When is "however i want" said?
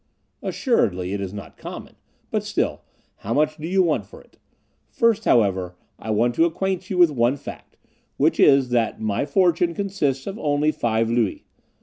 5.25-6.33